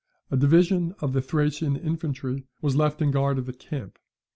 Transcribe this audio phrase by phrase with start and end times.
[0.31, 3.99] A division of Thracian infantry was left in guard of the camp.